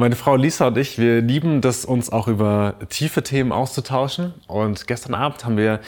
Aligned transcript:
Meine 0.00 0.14
Frau 0.14 0.36
Lisa 0.36 0.68
und 0.68 0.78
ich, 0.78 0.96
wir 1.00 1.20
lieben 1.22 1.60
das, 1.60 1.84
uns 1.84 2.08
auch 2.08 2.28
über 2.28 2.76
tiefe 2.88 3.24
Themen 3.24 3.50
auszutauschen. 3.50 4.32
Und 4.46 4.86
gestern 4.86 5.14
Abend 5.14 5.44
haben 5.44 5.56
wir 5.56 5.80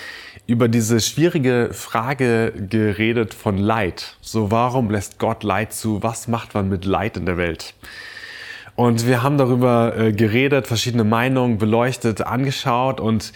über 0.48 0.66
diese 0.66 0.98
schwierige 0.98 1.68
Frage 1.70 2.52
geredet 2.68 3.34
von 3.34 3.56
Leid. 3.56 4.16
So, 4.20 4.50
warum 4.50 4.90
lässt 4.90 5.20
Gott 5.20 5.44
Leid 5.44 5.72
zu? 5.72 6.02
Was 6.02 6.26
macht 6.26 6.54
man 6.54 6.68
mit 6.68 6.84
Leid 6.86 7.18
in 7.18 7.24
der 7.24 7.36
Welt? 7.36 7.74
Und 8.74 9.06
wir 9.06 9.22
haben 9.22 9.38
darüber 9.38 9.96
äh, 9.96 10.12
geredet, 10.12 10.66
verschiedene 10.66 11.04
Meinungen 11.04 11.58
beleuchtet, 11.58 12.22
angeschaut 12.22 12.98
und 12.98 13.32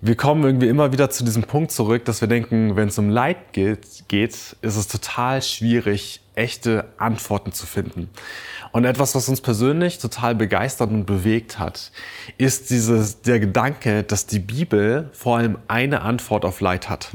wir 0.00 0.14
kommen 0.14 0.44
irgendwie 0.44 0.68
immer 0.68 0.92
wieder 0.92 1.10
zu 1.10 1.24
diesem 1.24 1.44
Punkt 1.44 1.72
zurück, 1.72 2.04
dass 2.04 2.20
wir 2.20 2.28
denken, 2.28 2.76
wenn 2.76 2.88
es 2.88 2.98
um 2.98 3.08
Leid 3.08 3.52
geht, 3.52 4.04
geht, 4.08 4.32
ist 4.34 4.76
es 4.76 4.88
total 4.88 5.40
schwierig, 5.42 6.20
echte 6.34 6.84
Antworten 6.98 7.52
zu 7.52 7.66
finden. 7.66 8.10
Und 8.72 8.84
etwas, 8.84 9.14
was 9.14 9.28
uns 9.28 9.40
persönlich 9.40 9.98
total 9.98 10.34
begeistert 10.34 10.90
und 10.90 11.06
bewegt 11.06 11.58
hat, 11.58 11.92
ist 12.36 12.68
dieses, 12.70 13.22
der 13.22 13.40
Gedanke, 13.40 14.02
dass 14.02 14.26
die 14.26 14.38
Bibel 14.38 15.08
vor 15.12 15.38
allem 15.38 15.58
eine 15.66 16.02
Antwort 16.02 16.44
auf 16.44 16.60
Leid 16.60 16.90
hat. 16.90 17.12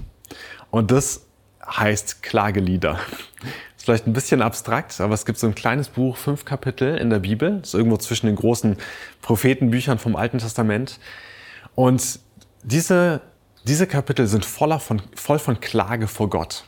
Und 0.71 0.89
das 0.89 1.25
heißt 1.65 2.23
Klagelieder. 2.23 2.99
Ist 3.77 3.85
vielleicht 3.85 4.05
ein 4.05 4.13
bisschen 4.13 4.43
abstrakt, 4.43 5.01
aber 5.01 5.15
es 5.15 5.25
gibt 5.25 5.39
so 5.39 5.47
ein 5.47 5.55
kleines 5.55 5.89
Buch, 5.89 6.15
fünf 6.15 6.45
Kapitel 6.45 6.97
in 6.97 7.09
der 7.09 7.17
Bibel, 7.17 7.61
ist 7.63 7.73
irgendwo 7.73 7.97
zwischen 7.97 8.27
den 8.27 8.35
großen 8.35 8.77
Prophetenbüchern 9.23 9.97
vom 9.97 10.15
Alten 10.15 10.37
Testament. 10.37 10.99
Und 11.73 12.19
diese, 12.63 13.21
diese 13.65 13.87
Kapitel 13.87 14.27
sind 14.27 14.45
voller 14.45 14.79
von, 14.79 15.01
voll 15.15 15.39
von 15.39 15.59
Klage 15.59 16.07
vor 16.07 16.29
Gott. 16.29 16.65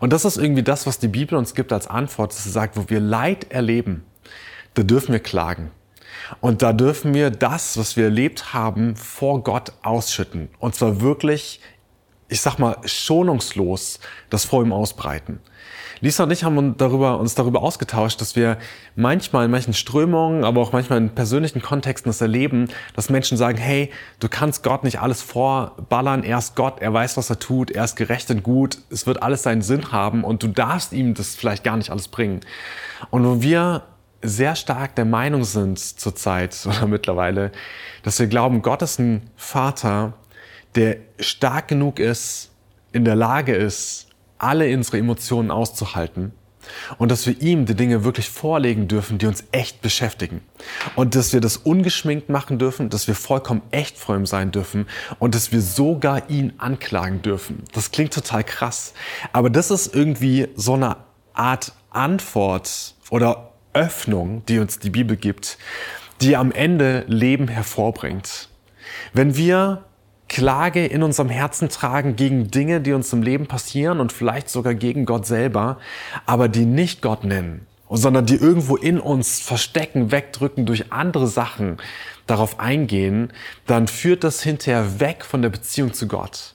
Und 0.00 0.12
das 0.12 0.24
ist 0.24 0.36
irgendwie 0.36 0.62
das, 0.62 0.86
was 0.86 0.98
die 0.98 1.08
Bibel 1.08 1.36
uns 1.36 1.54
gibt 1.54 1.72
als 1.72 1.86
Antwort, 1.86 2.32
sie 2.32 2.50
sagt, 2.50 2.76
wo 2.76 2.88
wir 2.88 3.00
Leid 3.00 3.50
erleben, 3.50 4.04
da 4.74 4.82
dürfen 4.82 5.12
wir 5.12 5.20
klagen. 5.20 5.70
Und 6.40 6.62
da 6.62 6.72
dürfen 6.72 7.14
wir 7.14 7.30
das, 7.30 7.76
was 7.76 7.96
wir 7.96 8.04
erlebt 8.04 8.52
haben, 8.52 8.96
vor 8.96 9.42
Gott 9.42 9.72
ausschütten. 9.82 10.48
Und 10.58 10.74
zwar 10.74 11.00
wirklich, 11.00 11.60
ich 12.28 12.40
sag 12.40 12.58
mal, 12.58 12.76
schonungslos 12.84 14.00
das 14.30 14.44
vor 14.44 14.62
ihm 14.62 14.72
ausbreiten. 14.72 15.40
Lisa 16.00 16.24
und 16.24 16.30
ich 16.30 16.44
haben 16.44 16.58
uns 16.58 16.76
darüber, 16.76 17.18
uns 17.18 17.34
darüber 17.34 17.62
ausgetauscht, 17.62 18.20
dass 18.20 18.36
wir 18.36 18.58
manchmal 18.96 19.46
in 19.46 19.50
manchen 19.50 19.72
Strömungen, 19.72 20.44
aber 20.44 20.60
auch 20.60 20.72
manchmal 20.72 20.98
in 20.98 21.10
persönlichen 21.10 21.62
Kontexten 21.62 22.10
das 22.10 22.20
erleben, 22.20 22.68
dass 22.94 23.08
Menschen 23.08 23.38
sagen, 23.38 23.56
hey, 23.56 23.90
du 24.20 24.28
kannst 24.28 24.62
Gott 24.62 24.84
nicht 24.84 25.00
alles 25.00 25.22
vorballern, 25.22 26.22
er 26.22 26.38
ist 26.38 26.54
Gott, 26.54 26.80
er 26.80 26.92
weiß, 26.92 27.16
was 27.16 27.30
er 27.30 27.38
tut, 27.38 27.70
er 27.70 27.84
ist 27.84 27.96
gerecht 27.96 28.30
und 28.30 28.42
gut, 28.42 28.78
es 28.90 29.06
wird 29.06 29.22
alles 29.22 29.42
seinen 29.42 29.62
Sinn 29.62 29.90
haben 29.90 30.22
und 30.22 30.42
du 30.42 30.48
darfst 30.48 30.92
ihm 30.92 31.14
das 31.14 31.34
vielleicht 31.34 31.64
gar 31.64 31.78
nicht 31.78 31.90
alles 31.90 32.08
bringen. 32.08 32.40
Und 33.10 33.24
wo 33.24 33.42
wir 33.42 33.82
sehr 34.22 34.56
stark 34.56 34.96
der 34.96 35.04
Meinung 35.06 35.44
sind 35.44 35.78
zurzeit 35.78 36.56
oder 36.66 36.86
mittlerweile, 36.86 37.52
dass 38.02 38.18
wir 38.18 38.26
glauben, 38.26 38.60
Gott 38.60 38.82
ist 38.82 38.98
ein 38.98 39.30
Vater, 39.36 40.12
der 40.76 40.98
stark 41.18 41.68
genug 41.68 41.98
ist, 41.98 42.52
in 42.92 43.04
der 43.04 43.16
Lage 43.16 43.54
ist, 43.54 44.08
alle 44.38 44.72
unsere 44.74 44.98
Emotionen 44.98 45.50
auszuhalten 45.50 46.32
und 46.98 47.10
dass 47.10 47.26
wir 47.26 47.40
ihm 47.40 47.66
die 47.66 47.74
Dinge 47.74 48.04
wirklich 48.04 48.30
vorlegen 48.30 48.88
dürfen, 48.88 49.18
die 49.18 49.26
uns 49.26 49.44
echt 49.52 49.82
beschäftigen. 49.82 50.40
Und 50.94 51.14
dass 51.14 51.32
wir 51.32 51.40
das 51.40 51.56
ungeschminkt 51.56 52.28
machen 52.28 52.58
dürfen, 52.58 52.88
dass 52.90 53.06
wir 53.06 53.14
vollkommen 53.14 53.62
echt 53.70 53.98
vor 53.98 54.16
ihm 54.16 54.26
sein 54.26 54.50
dürfen 54.50 54.86
und 55.18 55.34
dass 55.34 55.52
wir 55.52 55.60
sogar 55.60 56.28
ihn 56.30 56.54
anklagen 56.58 57.22
dürfen. 57.22 57.64
Das 57.72 57.90
klingt 57.90 58.12
total 58.12 58.44
krass, 58.44 58.94
aber 59.32 59.50
das 59.50 59.70
ist 59.70 59.94
irgendwie 59.94 60.48
so 60.56 60.74
eine 60.74 60.96
Art 61.34 61.72
Antwort 61.90 62.94
oder 63.10 63.52
Öffnung, 63.72 64.44
die 64.46 64.58
uns 64.58 64.78
die 64.78 64.90
Bibel 64.90 65.16
gibt, 65.16 65.58
die 66.20 66.36
am 66.36 66.50
Ende 66.50 67.04
Leben 67.08 67.48
hervorbringt. 67.48 68.48
Wenn 69.12 69.36
wir 69.36 69.84
Klage 70.28 70.86
in 70.86 71.02
unserem 71.02 71.28
Herzen 71.28 71.68
tragen 71.68 72.16
gegen 72.16 72.50
Dinge, 72.50 72.80
die 72.80 72.92
uns 72.92 73.12
im 73.12 73.22
Leben 73.22 73.46
passieren 73.46 74.00
und 74.00 74.12
vielleicht 74.12 74.48
sogar 74.48 74.74
gegen 74.74 75.06
Gott 75.06 75.26
selber, 75.26 75.78
aber 76.26 76.48
die 76.48 76.66
nicht 76.66 77.00
Gott 77.00 77.24
nennen, 77.24 77.66
sondern 77.88 78.26
die 78.26 78.36
irgendwo 78.36 78.76
in 78.76 78.98
uns 78.98 79.40
verstecken, 79.40 80.10
wegdrücken 80.10 80.66
durch 80.66 80.92
andere 80.92 81.28
Sachen, 81.28 81.78
darauf 82.26 82.58
eingehen, 82.58 83.32
dann 83.66 83.86
führt 83.86 84.24
das 84.24 84.42
hinterher 84.42 85.00
weg 85.00 85.24
von 85.24 85.42
der 85.42 85.50
Beziehung 85.50 85.94
zu 85.94 86.08
Gott. 86.08 86.54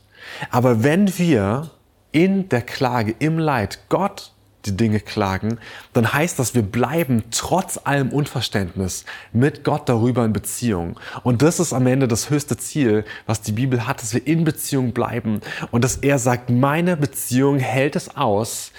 Aber 0.50 0.84
wenn 0.84 1.18
wir 1.18 1.72
in 2.12 2.50
der 2.50 2.62
Klage, 2.62 3.16
im 3.20 3.40
Leid 3.40 3.80
Gott 3.88 4.34
die 4.66 4.78
Dinge 4.78 5.00
klagen, 5.00 5.58
dann 5.94 6.14
heißt 6.14 6.40
das, 6.40 6.56
wir 6.56 6.62
bleiben 6.62 7.24
trotz 7.32 7.80
allem 7.84 8.10
Unverständnis 8.10 9.06
mit 9.34 9.64
Gott 9.64 9.90
darüber 9.90 10.24
in 10.26 10.34
Beziehung. 10.34 11.00
Und 11.24 11.42
das 11.42 11.60
ist 11.60 11.74
am 11.74 11.88
Ende 11.88 12.08
das 12.08 12.30
höchste 12.30 12.58
Ziel, 12.58 13.06
was 13.26 13.42
die 13.42 13.54
Bibel 13.54 13.88
hat, 13.88 14.02
dass 14.02 14.14
wir 14.14 14.26
in 14.26 14.44
Beziehung 14.44 14.94
bleiben 14.94 15.42
und 15.72 15.84
dass 15.84 15.98
er 15.98 16.20
sagt, 16.20 16.50
meine 16.50 16.98
Beziehung 16.98 17.60
hält 17.60 17.96
es 17.96 18.16
aus, 18.16 18.72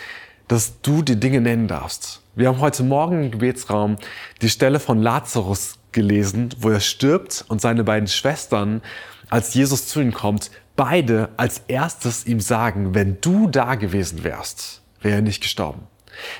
dass 0.48 0.80
du 0.82 1.02
die 1.02 1.18
Dinge 1.18 1.40
nennen 1.40 1.68
darfst. 1.68 2.20
Wir 2.34 2.48
haben 2.48 2.60
heute 2.60 2.82
Morgen 2.82 3.24
im 3.24 3.30
Gebetsraum 3.30 3.96
die 4.40 4.48
Stelle 4.48 4.80
von 4.80 5.00
Lazarus 5.00 5.78
gelesen, 5.92 6.50
wo 6.58 6.70
er 6.70 6.80
stirbt 6.80 7.44
und 7.48 7.60
seine 7.60 7.84
beiden 7.84 8.08
Schwestern, 8.08 8.82
als 9.28 9.54
Jesus 9.54 9.86
zu 9.86 10.00
ihm 10.00 10.12
kommt, 10.12 10.50
beide 10.76 11.30
als 11.36 11.62
erstes 11.68 12.26
ihm 12.26 12.40
sagen, 12.40 12.94
wenn 12.94 13.20
du 13.20 13.48
da 13.48 13.76
gewesen 13.76 14.24
wärst, 14.24 14.81
wäre 15.02 15.16
er 15.16 15.22
nicht 15.22 15.42
gestorben. 15.42 15.86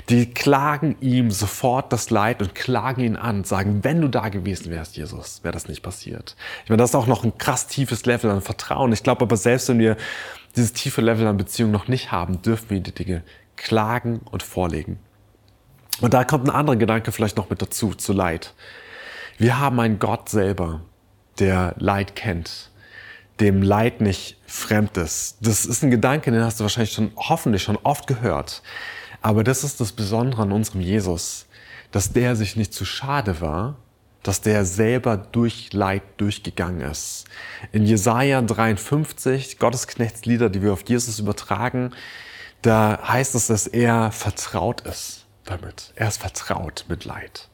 Die 0.09 0.33
klagen 0.33 0.97
ihm 1.01 1.31
sofort 1.31 1.93
das 1.93 2.11
Leid 2.11 2.43
und 2.43 2.55
klagen 2.55 3.03
ihn 3.03 3.17
an, 3.17 3.45
sagen, 3.45 3.83
wenn 3.83 4.01
du 4.01 4.09
da 4.09 4.29
gewesen 4.29 4.71
wärst, 4.71 4.97
Jesus, 4.97 5.43
wäre 5.43 5.53
das 5.53 5.69
nicht 5.69 5.83
passiert. 5.83 6.37
Ich 6.65 6.71
meine, 6.71 6.83
das 6.83 6.91
ist 6.91 6.97
auch 6.97 7.07
noch 7.07 7.25
ein 7.25 7.39
krass 7.39 7.67
tiefes 7.67 8.05
Level 8.05 8.31
an 8.31 8.43
Vertrauen. 8.43 8.93
Ich 8.93 9.03
glaube 9.03 9.23
aber, 9.23 9.37
selbst 9.37 9.69
wenn 9.69 9.79
wir 9.79 9.97
dieses 10.57 10.73
tiefe 10.73 11.01
Level 11.01 11.27
an 11.27 11.37
Beziehung 11.37 11.71
noch 11.71 11.89
nicht 11.89 12.13
haben, 12.13 12.43
dürfen 12.43 12.71
wir 12.71 12.81
die 12.81 12.95
Dinge 12.95 13.23
klagen 13.57 14.21
und 14.31 14.43
vorlegen. 14.43 14.99
Und 16.01 16.15
da 16.15 16.25
kommt 16.25 16.47
ein 16.47 16.55
anderer 16.55 16.77
Gedanke 16.77 17.13
vielleicht 17.13 17.37
noch 17.37 17.51
mit 17.51 17.63
dazu, 17.63 17.95
zu 17.95 18.13
Leid. 18.13 18.55
Wir 19.39 19.59
haben 19.59 19.81
einen 19.81 19.99
Gott 19.99 20.29
selber, 20.29 20.83
der 21.39 21.75
Leid 21.79 22.15
kennt 22.17 22.72
dem 23.43 23.61
Leid 23.61 24.01
nicht 24.01 24.37
fremd 24.47 24.97
ist. 24.97 25.37
Das 25.41 25.67
ist 25.67 25.83
ein 25.83 25.91
Gedanke, 25.91 26.31
den 26.31 26.45
hast 26.45 26.61
du 26.61 26.65
wahrscheinlich 26.65 26.93
schon, 26.93 27.11
hoffentlich 27.17 27.65
schon 27.65 27.77
oft 27.83 28.07
gehört. 28.07 28.63
Aber 29.21 29.43
das 29.43 29.65
ist 29.65 29.81
das 29.81 29.93
Besondere 29.93 30.43
an 30.43 30.53
unserem 30.53 30.81
Jesus, 30.81 31.47
dass 31.91 32.13
der 32.13 32.37
sich 32.37 32.55
nicht 32.55 32.73
zu 32.73 32.85
schade 32.85 33.41
war, 33.41 33.77
dass 34.23 34.41
der 34.41 34.65
selber 34.65 35.17
durch 35.17 35.73
Leid 35.73 36.03
durchgegangen 36.19 36.83
ist. 36.83 37.25
In 37.73 37.85
Jesaja 37.85 38.41
53, 38.41 39.59
Gottesknechtslieder, 39.59 40.49
die 40.49 40.63
wir 40.63 40.73
auf 40.73 40.85
Jesus 40.87 41.19
übertragen, 41.19 41.93
da 42.63 43.01
heißt 43.09 43.35
es, 43.35 43.49
dass 43.49 43.67
er 43.67 44.13
vertraut 44.13 44.83
ist 44.83 45.27
damit. 45.45 45.93
Er 45.97 46.07
ist 46.07 46.21
vertraut 46.21 46.85
mit 46.89 47.05
Leid. 47.05 47.49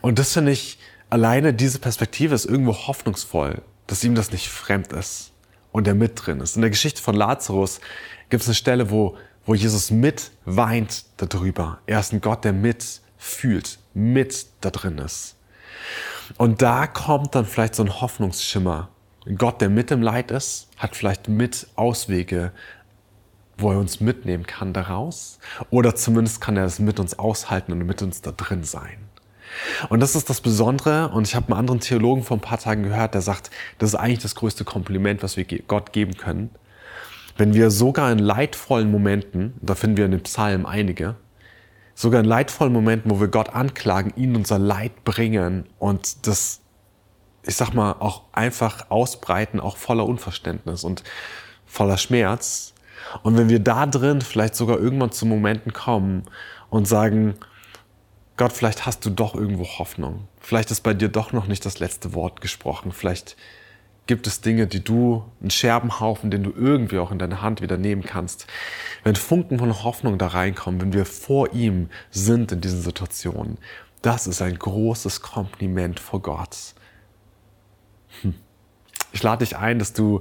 Und 0.00 0.18
das 0.18 0.32
finde 0.32 0.50
ich, 0.50 0.80
alleine 1.08 1.54
diese 1.54 1.78
Perspektive 1.78 2.34
ist 2.34 2.46
irgendwo 2.46 2.74
hoffnungsvoll 2.74 3.62
dass 3.88 4.04
ihm 4.04 4.14
das 4.14 4.30
nicht 4.30 4.48
fremd 4.48 4.92
ist 4.92 5.32
und 5.72 5.88
er 5.88 5.94
mit 5.94 6.12
drin 6.14 6.40
ist. 6.40 6.54
In 6.54 6.62
der 6.62 6.70
Geschichte 6.70 7.02
von 7.02 7.16
Lazarus 7.16 7.80
gibt 8.28 8.42
es 8.42 8.48
eine 8.48 8.54
Stelle, 8.54 8.90
wo, 8.90 9.16
wo 9.44 9.54
Jesus 9.54 9.90
mit 9.90 10.30
weint 10.44 11.04
darüber. 11.16 11.80
Er 11.86 11.98
ist 11.98 12.12
ein 12.12 12.20
Gott, 12.20 12.44
der 12.44 12.52
mit 12.52 13.00
fühlt, 13.16 13.80
mit 13.94 14.46
da 14.60 14.70
drin 14.70 14.98
ist. 14.98 15.36
Und 16.36 16.62
da 16.62 16.86
kommt 16.86 17.34
dann 17.34 17.46
vielleicht 17.46 17.74
so 17.74 17.82
ein 17.82 18.00
Hoffnungsschimmer. 18.00 18.90
Ein 19.26 19.36
Gott, 19.36 19.60
der 19.60 19.70
mit 19.70 19.90
im 19.90 20.02
Leid 20.02 20.30
ist, 20.30 20.68
hat 20.76 20.94
vielleicht 20.94 21.28
mit 21.28 21.66
Auswege, 21.74 22.52
wo 23.56 23.72
er 23.72 23.78
uns 23.78 24.00
mitnehmen 24.00 24.46
kann 24.46 24.72
daraus. 24.72 25.38
Oder 25.70 25.96
zumindest 25.96 26.40
kann 26.40 26.56
er 26.56 26.64
es 26.64 26.78
mit 26.78 27.00
uns 27.00 27.18
aushalten 27.18 27.72
und 27.72 27.78
mit 27.86 28.02
uns 28.02 28.20
da 28.20 28.32
drin 28.32 28.64
sein. 28.64 29.07
Und 29.88 30.00
das 30.00 30.14
ist 30.14 30.30
das 30.30 30.40
Besondere. 30.40 31.08
Und 31.08 31.26
ich 31.26 31.34
habe 31.34 31.46
einen 31.46 31.58
anderen 31.58 31.80
Theologen 31.80 32.22
vor 32.22 32.36
ein 32.36 32.40
paar 32.40 32.58
Tagen 32.58 32.82
gehört, 32.82 33.14
der 33.14 33.22
sagt, 33.22 33.50
das 33.78 33.90
ist 33.90 33.94
eigentlich 33.94 34.20
das 34.20 34.34
größte 34.34 34.64
Kompliment, 34.64 35.22
was 35.22 35.36
wir 35.36 35.44
Gott 35.44 35.92
geben 35.92 36.16
können. 36.16 36.50
Wenn 37.36 37.54
wir 37.54 37.70
sogar 37.70 38.10
in 38.10 38.18
leidvollen 38.18 38.90
Momenten, 38.90 39.54
da 39.60 39.74
finden 39.74 39.96
wir 39.96 40.06
in 40.06 40.10
den 40.10 40.22
Psalmen 40.22 40.66
einige, 40.66 41.14
sogar 41.94 42.20
in 42.20 42.26
leidvollen 42.26 42.72
Momenten, 42.72 43.10
wo 43.10 43.20
wir 43.20 43.28
Gott 43.28 43.50
anklagen, 43.50 44.12
ihn 44.16 44.34
unser 44.34 44.58
Leid 44.58 45.04
bringen 45.04 45.66
und 45.78 46.26
das, 46.26 46.60
ich 47.44 47.54
sag 47.54 47.74
mal, 47.74 47.92
auch 47.92 48.22
einfach 48.32 48.90
ausbreiten, 48.90 49.60
auch 49.60 49.76
voller 49.76 50.06
Unverständnis 50.06 50.84
und 50.84 51.04
voller 51.66 51.98
Schmerz. 51.98 52.74
Und 53.22 53.36
wenn 53.36 53.48
wir 53.48 53.60
da 53.60 53.86
drin 53.86 54.20
vielleicht 54.20 54.54
sogar 54.54 54.78
irgendwann 54.78 55.12
zu 55.12 55.26
Momenten 55.26 55.72
kommen 55.72 56.24
und 56.70 56.86
sagen, 56.86 57.34
Gott, 58.38 58.52
vielleicht 58.52 58.86
hast 58.86 59.04
du 59.04 59.10
doch 59.10 59.34
irgendwo 59.34 59.64
Hoffnung. 59.64 60.28
Vielleicht 60.40 60.70
ist 60.70 60.80
bei 60.82 60.94
dir 60.94 61.08
doch 61.08 61.32
noch 61.32 61.48
nicht 61.48 61.66
das 61.66 61.80
letzte 61.80 62.14
Wort 62.14 62.40
gesprochen. 62.40 62.92
Vielleicht 62.92 63.36
gibt 64.06 64.28
es 64.28 64.40
Dinge, 64.40 64.68
die 64.68 64.82
du, 64.82 65.24
einen 65.40 65.50
Scherbenhaufen, 65.50 66.30
den 66.30 66.44
du 66.44 66.52
irgendwie 66.56 66.98
auch 66.98 67.10
in 67.10 67.18
deine 67.18 67.42
Hand 67.42 67.60
wieder 67.62 67.76
nehmen 67.76 68.04
kannst. 68.04 68.46
Wenn 69.02 69.16
Funken 69.16 69.58
von 69.58 69.82
Hoffnung 69.82 70.18
da 70.18 70.28
reinkommen, 70.28 70.80
wenn 70.80 70.92
wir 70.92 71.04
vor 71.04 71.52
ihm 71.52 71.90
sind 72.10 72.52
in 72.52 72.60
diesen 72.60 72.80
Situationen, 72.80 73.58
Das 74.02 74.28
ist 74.28 74.40
ein 74.40 74.56
großes 74.56 75.22
Kompliment 75.22 75.98
vor 75.98 76.22
Gott. 76.22 76.56
Hm. 78.22 78.34
Ich 79.12 79.24
lade 79.24 79.44
dich 79.44 79.56
ein, 79.56 79.80
dass 79.80 79.92
du 79.92 80.20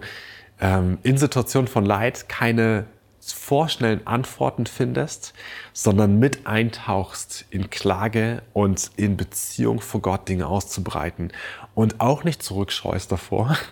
ähm, 0.59 0.97
in 1.03 1.19
Situationen 1.19 1.67
von 1.67 1.85
Leid 1.85 2.27
keine 2.27 2.87
vorschnellen 3.33 4.05
Antworten 4.05 4.65
findest, 4.65 5.33
sondern 5.73 6.19
mit 6.19 6.47
eintauchst 6.47 7.45
in 7.49 7.69
Klage 7.69 8.41
und 8.53 8.91
in 8.95 9.17
Beziehung 9.17 9.81
vor 9.81 10.01
Gott 10.01 10.27
Dinge 10.29 10.47
auszubreiten 10.47 11.31
und 11.75 11.99
auch 11.99 12.23
nicht 12.23 12.43
zurückscheust 12.43 13.11
davor. 13.11 13.57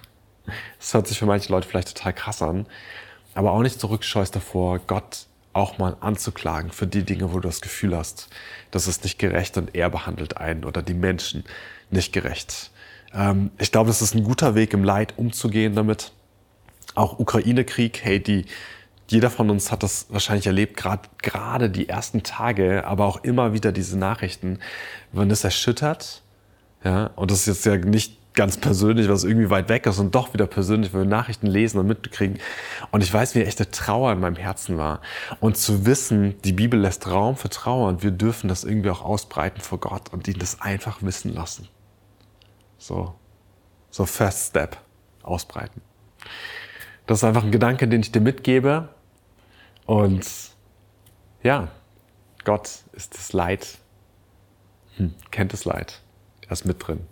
Das 0.77 0.93
hört 0.93 1.07
sich 1.07 1.17
für 1.17 1.25
manche 1.25 1.51
Leute 1.51 1.67
vielleicht 1.67 1.97
total 1.97 2.13
krass 2.13 2.43
an, 2.43 2.67
aber 3.33 3.51
auch 3.51 3.63
nicht 3.63 3.79
zurückscheust 3.79 4.35
davor, 4.35 4.77
Gott 4.77 5.25
auch 5.53 5.77
mal 5.77 5.95
anzuklagen 6.01 6.71
für 6.71 6.85
die 6.85 7.03
Dinge, 7.03 7.31
wo 7.31 7.39
du 7.39 7.47
das 7.47 7.61
Gefühl 7.61 7.97
hast, 7.97 8.29
dass 8.71 8.87
es 8.87 9.01
nicht 9.03 9.17
gerecht 9.17 9.57
und 9.57 9.73
er 9.73 9.89
behandelt 9.89 10.37
einen 10.37 10.65
oder 10.65 10.83
die 10.83 10.93
Menschen 10.93 11.45
nicht 11.89 12.13
gerecht. 12.13 12.71
Ähm, 13.13 13.51
ich 13.57 13.71
glaube, 13.71 13.87
das 13.87 14.01
ist 14.01 14.15
ein 14.15 14.23
guter 14.23 14.53
Weg, 14.53 14.73
im 14.73 14.83
Leid 14.83 15.13
umzugehen 15.17 15.73
damit. 15.73 16.11
Auch 16.93 17.19
Ukraine-Krieg, 17.19 18.01
hey, 18.03 18.21
die, 18.21 18.45
jeder 19.07 19.29
von 19.29 19.49
uns 19.49 19.71
hat 19.71 19.83
das 19.83 20.07
wahrscheinlich 20.09 20.47
erlebt, 20.47 20.81
gerade 21.21 21.69
die 21.69 21.89
ersten 21.89 22.23
Tage, 22.23 22.85
aber 22.85 23.05
auch 23.05 23.23
immer 23.23 23.53
wieder 23.53 23.71
diese 23.71 23.97
Nachrichten, 23.97 24.59
wenn 25.11 25.29
es 25.29 25.43
erschüttert. 25.43 26.23
Ja, 26.83 27.11
und 27.15 27.31
das 27.31 27.39
ist 27.39 27.45
jetzt 27.47 27.65
ja 27.65 27.77
nicht 27.77 28.19
ganz 28.35 28.57
persönlich, 28.57 29.09
was 29.09 29.23
irgendwie 29.23 29.49
weit 29.49 29.69
weg 29.69 29.85
ist 29.85 29.97
und 29.97 30.13
doch 30.13 30.33
wieder 30.33 30.45
persönlich, 30.45 30.93
weil 30.93 31.01
wir 31.01 31.09
Nachrichten 31.09 31.47
lesen 31.47 31.79
und 31.79 31.87
mitkriegen. 31.87 32.39
Und 32.91 33.01
ich 33.01 33.11
weiß, 33.11 33.33
wie 33.33 33.41
echte 33.41 33.71
Trauer 33.71 34.11
in 34.11 34.19
meinem 34.19 34.35
Herzen 34.35 34.77
war. 34.77 35.01
Und 35.39 35.57
zu 35.57 35.85
wissen, 35.85 36.35
die 36.43 36.51
Bibel 36.53 36.79
lässt 36.79 37.07
Raum 37.07 37.37
für 37.37 37.49
Trauer 37.49 37.87
und 37.87 38.03
wir 38.03 38.11
dürfen 38.11 38.47
das 38.47 38.63
irgendwie 38.63 38.89
auch 38.89 39.01
ausbreiten 39.01 39.61
vor 39.61 39.79
Gott 39.79 40.11
und 40.11 40.27
ihn 40.27 40.37
das 40.37 40.61
einfach 40.61 41.01
wissen 41.01 41.33
lassen. 41.33 41.67
So, 42.77 43.15
so 43.89 44.05
First 44.05 44.49
Step 44.49 44.77
ausbreiten. 45.23 45.81
Das 47.07 47.19
ist 47.19 47.23
einfach 47.23 47.43
ein 47.43 47.51
Gedanke, 47.51 47.87
den 47.87 48.01
ich 48.01 48.11
dir 48.11 48.21
mitgebe. 48.21 48.89
Und 49.85 50.25
ja, 51.43 51.69
Gott 52.43 52.69
ist 52.93 53.13
das 53.13 53.33
Leid, 53.33 53.77
hm, 54.97 55.13
kennt 55.31 55.53
das 55.53 55.65
Leid. 55.65 56.01
Er 56.41 56.51
ist 56.51 56.65
mit 56.65 56.85
drin. 56.85 57.05